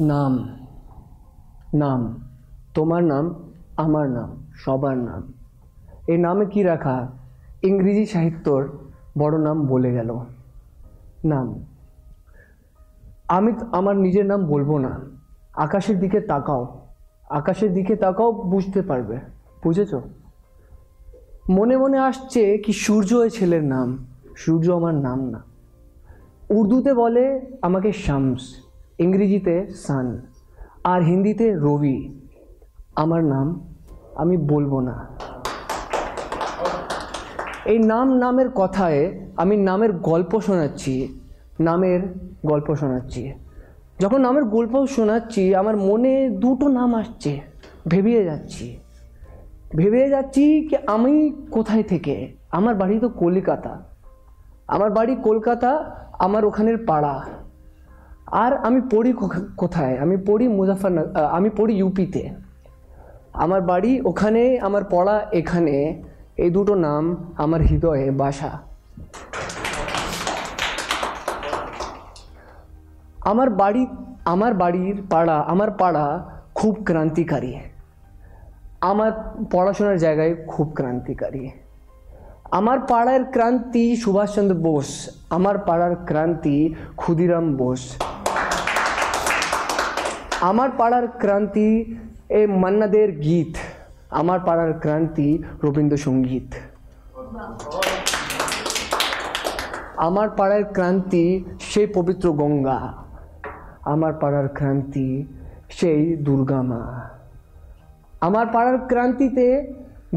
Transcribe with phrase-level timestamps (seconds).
[0.00, 0.48] নাম।
[1.74, 2.28] নাম।
[2.74, 3.34] তোমার নাম,
[3.76, 5.32] আমার নাম, সবার নাম।
[6.06, 7.08] এই নামে কি রাখা?
[7.62, 8.68] ইংরেজি সাহিত্যর
[9.18, 10.18] বড় নাম বলে গেল।
[11.24, 11.64] নাম।
[13.28, 15.00] আমি আমার নিজের নাম বলব না।
[15.54, 16.80] আকাশের দিকে তাকাও।
[17.30, 19.18] আকাশের দিকে তাকাও, বুঝতে পারবে।
[19.64, 19.94] বুঝেছ?
[21.50, 24.06] মনে মনে আসছে কি সূর্য ওই ছেলের নাম।
[24.36, 25.42] সূর্য আমার নাম না।
[26.50, 28.63] উর্দুতে বলে আমাকে শামস।
[28.98, 30.26] ইংরেজিতে সান,
[30.84, 32.14] আর হিন্দিতে রবি।
[32.96, 33.70] আমার নাম,
[34.16, 35.08] আমি বলব না।
[37.64, 41.18] এই নাম নামের কথায় আমি নামের গল্প শোনাচ্ছি,
[41.60, 42.00] নামের
[42.46, 43.32] গল্প শোনাচ্ছি।
[44.00, 47.40] যখন নামের গল্প শোনাচ্ছি, আমার মনে দুটো নাম আসছে,
[47.88, 48.78] ভেবিয়ে যাচ্ছি।
[49.76, 52.36] ভেবে যাচ্ছি কি আমি কোথায় থেকে?
[52.50, 53.82] আমার বাড়ি তো কলকাতা।
[54.68, 55.70] আমার বাড়ি কলকাতা,
[56.18, 57.43] আমার ওখানের পাড়া।
[58.26, 59.12] আর আমি পড়ি
[59.56, 59.98] কোথায়?
[59.98, 62.22] আমি পড়ি মুজাফরনগর আমি পড়ি ইউপিতে।
[63.34, 66.02] আমার বাড়ি ওখানে, আমার পড়া এখানে,
[66.36, 68.58] এই দুটো নাম আমার হৃদয়ে বাসা।
[73.24, 73.86] আমার বাড়ি,
[74.24, 76.06] আমার বাড়ির পাড়া, আমার পাড়া
[76.54, 77.54] খুব ক্রান্তিকারী।
[78.80, 79.12] আমার
[79.52, 81.50] পড়াশোনার জায়গায় খুব ক্রান্তিকারী।
[82.50, 87.82] আমার পাড়ার ক্রান্তি সুভাষচন্দ্র বোস, আমার পাড়ার ক্রান্তি ক্ষুদিরাম বোস।
[90.50, 91.68] আমার পাড়ার ক্রান্তি
[92.38, 93.52] এ মান্নাদের গীত,
[94.20, 95.28] আমার পাড়ার ক্রান্তি
[95.64, 96.48] রবীন্দ্রসঙ্গীত।
[100.06, 101.24] আমার পাড়ার ক্রান্তি
[101.70, 102.80] সেই পবিত্র গঙ্গা,
[103.92, 105.08] আমার পাড়ার ক্রান্তি
[105.78, 106.82] সেই দুর্গা মা।
[108.26, 109.46] আমার পাড়ার ক্রান্তিতে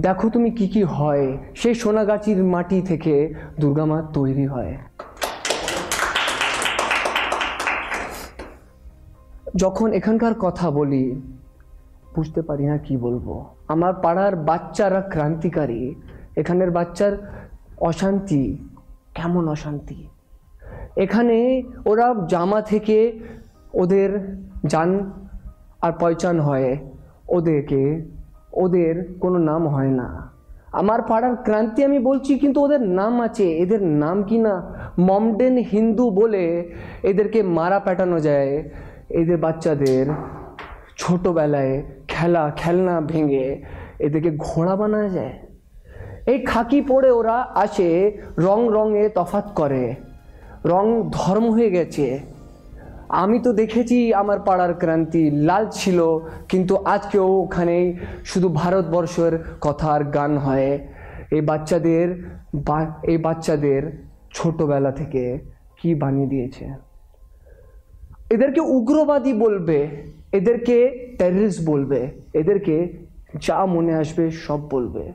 [0.06, 1.25] দেখো তুমি কি কি হয়,
[1.62, 3.16] সেই সোনাগাছির মাটি থেকে
[3.62, 4.73] দুর্গা মা তৈরি হয়।
[9.56, 11.22] যখন এখানকার কথা বলি,
[12.16, 15.96] বুঝতে পারি না কি বলব। আমার পাড়ার বাচ্চারা ক্রান্তিকারী,
[16.35, 17.18] এখানের বাচ্চার
[17.80, 18.58] অশান্তি,
[19.16, 20.08] কেমন অশান্তি?
[20.96, 23.19] এখানে ওরা জামা থেকে
[23.74, 25.12] ওদের যান
[25.81, 26.78] আর পয়চান হয়,
[27.29, 28.02] ওদেরকে,
[28.53, 30.31] ওদের কোনো নাম হয় না।
[30.72, 34.74] আমার পাড়ার ক্রান্তি আমি বলছি কিন্তু ওদের নাম আছে, এদের নাম কি না?
[35.00, 36.64] মমডেন হিন্দু বলে
[37.03, 38.69] এদেরকে মারা পেটানো যায়।
[39.09, 40.06] এদের বাচ্চাদের
[40.97, 43.63] ছোটোবেলায় খেলা, খেলনা ভেঙে
[44.00, 45.34] এদেরকে ঘোড়া বানানো যায়।
[46.25, 49.96] এই খাকি পরে ওরা আসে, রং রঙে তফাত করে।
[50.66, 52.19] রং ধর্ম হয়ে গেছে।
[53.09, 56.19] আমি তো দেখেছি আমার পাড়ার ক্রান্তি লাল ছিল,
[56.50, 60.88] কিন্তু আজকেও ওখানে শুধু ভারতবর্ষের কথার গান হয়।
[61.31, 62.23] এই বাচ্চাদের
[62.56, 65.40] বা- এই বাচ্চাদের ছোটবেলা থেকে
[65.81, 66.87] কি বানিয়ে দিয়েছে?
[68.30, 72.98] এদেরকে উগ্রবাদী বলবে, এদেরকে টেররিস্ট বলবে, এদেরকে
[73.42, 75.12] যা মনে আসবে সব বলবে।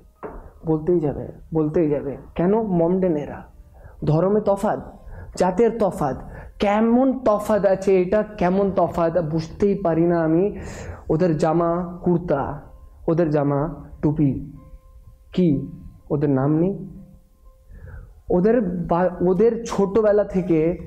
[0.67, 2.63] বলতেই যাবে বলতেই যাবে। কেন?
[2.63, 3.43] মমডেনেরা।
[4.05, 4.99] ধর্মে তফাত
[5.37, 8.23] জাতের তফাত কেমন তফাত আছে এটা?
[8.23, 10.59] কেমন তফাত বুঝতেই পারি না আমি।
[11.09, 12.61] ওদের জামা কুর্তা,
[13.09, 14.53] ওদের জামা টুপি।
[15.33, 15.67] কি?
[16.11, 16.89] ওদের নাম নেই?
[18.31, 18.87] ওদের
[19.29, 20.79] ওদের ছোটোবেলা থেকে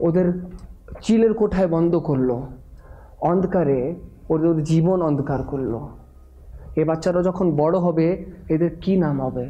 [0.00, 0.42] ওদের
[1.02, 2.30] চিলের কোঠায় বন্ধ করল।
[3.20, 3.94] অন্ধকারে
[4.28, 5.74] ওদের ওদের জীবন অন্ধকার করল।
[6.76, 9.46] এ বাচ্চারা যখন বড় হবে, এদের কি নাম হবে?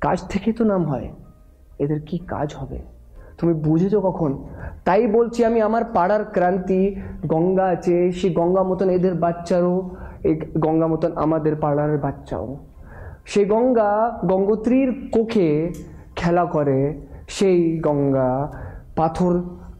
[0.00, 1.08] কাজ থেকে তো নাম হয়,
[1.78, 2.78] এদের কি কাজ হবে?
[3.38, 4.30] তুমি বুঝেছ কখন?
[4.84, 9.90] তাই বলছি আমি, আমার পাড়ার ক্রান্তি গঙ্গা আছে, সেই গঙ্গা মতন এদের বাচ্চারও,
[10.24, 12.56] এই গঙ্গা মতন আমাদের পাড়ার বাচ্চাও।
[13.24, 15.72] সেই গঙ্গা গঙ্গোত্রীর কোখে
[16.16, 16.78] খেলা করে,
[17.28, 18.52] সেই গঙ্গা
[18.96, 19.34] পাথর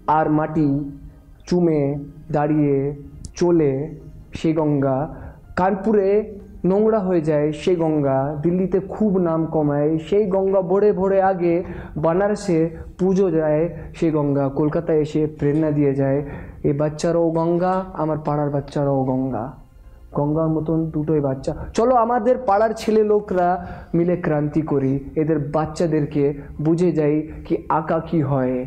[0.06, 0.91] আর মাটি
[1.47, 1.94] চুমে
[2.33, 2.94] দাঁড়িয়ে
[3.34, 3.94] চলে
[4.33, 5.15] সে গঙ্গা।
[5.56, 6.33] কানপুরে
[6.65, 11.65] নোংরা হয়ে যায় সেই গঙ্গা। দিল্লিতে খুব নাম কমায় সেই গঙ্গা। ভরে ভরে আগে
[11.97, 16.22] বানারসে পুজো যায় সেই গঙ্গা। কলকাতায় এসে প্রেরণা দিয়ে যায়
[16.65, 19.53] এই বাচ্চারাও গঙ্গা, আমার পাড়ার বাচ্চারাও গঙ্গা।
[20.15, 26.92] গঙ্গার মতন দুটোই বাচ্চা। চলো আমাদের পাড়ার ছেলে লোকরা মিলে ক্রান্তি করি। এদের বাচ্চাদেরকে বুঝে
[26.92, 28.66] যাই কি আঁকা কি হয়।